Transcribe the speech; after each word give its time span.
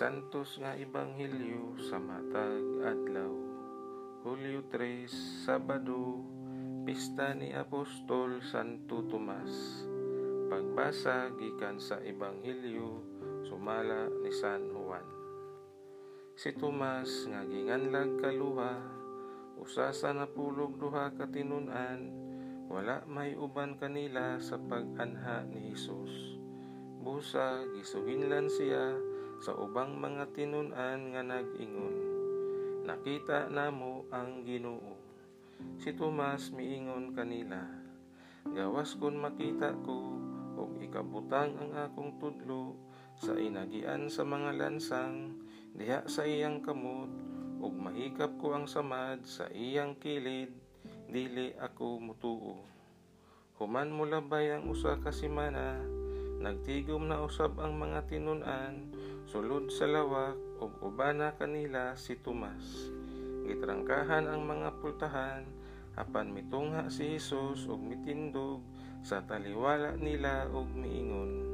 santos 0.00 0.56
nga 0.62 0.72
ebanghelyo 0.80 1.76
sa 1.76 2.00
matag 2.00 2.62
adlaw. 2.80 3.28
Hulyo 4.24 4.64
3, 4.72 5.44
Sabado, 5.44 6.24
pista 6.88 7.36
ni 7.36 7.52
Apostol 7.52 8.40
Santo 8.40 9.04
Tomas. 9.04 9.84
Pagbasa 10.48 11.36
gikan 11.36 11.76
sa 11.76 12.00
ebanghelyo 12.00 13.04
sumala 13.44 14.08
ni 14.24 14.32
San 14.32 14.72
Juan. 14.72 15.04
Si 16.38 16.56
Tomas 16.56 17.28
nga 17.28 17.44
ginganlag 17.44 18.16
kaluha, 18.24 18.80
usasa 19.60 20.16
na 20.16 20.24
pulog 20.30 20.80
duha 20.80 21.12
ka 21.12 21.28
tinunan, 21.28 22.08
wala 22.72 23.04
may 23.04 23.36
uban 23.36 23.76
kanila 23.76 24.40
sa 24.40 24.56
pag-anha 24.56 25.44
ni 25.44 25.76
Hesus. 25.76 26.39
Busa 27.00 27.64
gisuhinlan 27.72 28.52
siya 28.52 28.92
sa 29.40 29.56
ubang 29.56 29.96
mga 29.96 30.36
tinunan 30.36 31.16
nga 31.16 31.24
nag-ingon. 31.24 31.96
Nakita 32.84 33.48
namo 33.48 34.04
ang 34.12 34.44
Ginoo. 34.44 35.00
Si 35.80 35.96
Tomas 35.96 36.52
miingon 36.52 37.16
kanila, 37.16 37.64
Gawas 38.52 38.96
kun 38.96 39.20
makita 39.20 39.76
ko 39.84 40.16
og 40.60 40.80
ikabutang 40.80 41.56
ang 41.60 41.72
akong 41.76 42.16
tudlo 42.20 42.76
sa 43.16 43.36
inagian 43.36 44.08
sa 44.08 44.24
mga 44.24 44.56
lansang 44.56 45.36
diha 45.76 46.04
sa 46.08 46.24
iyang 46.24 46.64
kamot 46.64 47.12
ug 47.60 47.72
mahikap 47.76 48.32
ko 48.40 48.56
ang 48.56 48.64
samad 48.64 49.24
sa 49.28 49.48
iyang 49.52 49.96
kilid 50.00 50.52
dili 51.08 51.52
ako 51.60 52.00
mutuo. 52.00 52.56
Human 53.60 53.92
mo 53.92 54.08
labay 54.08 54.56
ang 54.56 54.72
usa 54.72 54.96
ka 55.00 55.12
semana 55.12 55.99
Nagtigom 56.40 57.04
na 57.04 57.20
usab 57.20 57.60
ang 57.60 57.76
mga 57.76 58.08
tinunan, 58.08 58.88
sulod 59.28 59.68
sa 59.68 59.84
lawak, 59.84 60.40
ug 60.56 60.72
ubana 60.80 61.36
kanila 61.36 61.92
si 62.00 62.16
Tomas. 62.16 62.64
Gitrangkahan 63.44 64.24
ang 64.24 64.48
mga 64.48 64.80
pultahan, 64.80 65.44
apan 66.00 66.32
mitungha 66.32 66.88
si 66.88 67.12
Hesus 67.12 67.68
ug 67.68 67.84
mitindog 67.84 68.64
sa 69.04 69.20
taliwala 69.20 70.00
nila 70.00 70.48
ug 70.48 70.64
miingon, 70.72 71.44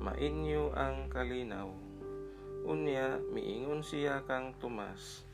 Mainyo 0.00 0.72
ang 0.72 1.12
kalinaw. 1.12 1.68
Unya, 2.64 3.20
miingon 3.28 3.84
siya 3.84 4.24
kang 4.24 4.56
Tomas, 4.56 5.28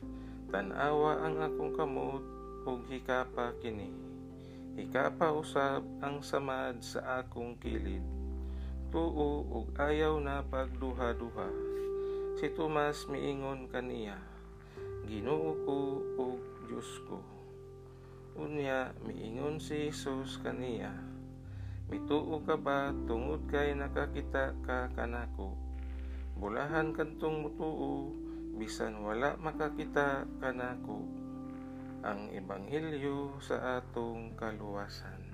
Tanawa 0.51 1.23
ang 1.23 1.39
akong 1.39 1.79
kamot 1.79 2.23
ug 2.67 2.83
hikapa 2.91 3.55
kini. 3.63 3.87
Hikapa 4.75 5.31
usab 5.31 5.79
ang 6.03 6.19
samad 6.19 6.83
sa 6.83 7.23
akong 7.23 7.55
kilid 7.55 8.20
tuo 8.91 9.47
ug 9.47 9.71
ayaw 9.79 10.19
na 10.19 10.43
pagduha-duha. 10.43 11.47
Si 12.35 12.51
Tomas 12.51 13.07
miingon 13.07 13.71
kaniya, 13.71 14.19
Ginoo 15.07 15.55
ko 15.63 15.77
ug 16.19 16.39
Dios 16.67 16.91
ko. 17.07 17.23
Unya 18.35 18.91
miingon 19.07 19.63
si 19.63 19.87
Jesus 19.87 20.35
kaniya, 20.43 20.91
Mituo 21.87 22.43
ka 22.43 22.59
ba 22.59 22.91
tungod 23.07 23.47
kay 23.47 23.75
nakakita 23.75 24.55
ka 24.63 24.91
kanako? 24.91 25.55
Bulahan 26.35 26.91
kantong 26.91 27.47
mutuo 27.47 28.11
bisan 28.59 29.03
wala 29.03 29.39
makakita 29.39 30.27
kanako. 30.43 31.03
Ang 32.03 32.31
ebanghelyo 32.35 33.39
sa 33.39 33.79
atong 33.79 34.35
kaluwasan. 34.35 35.30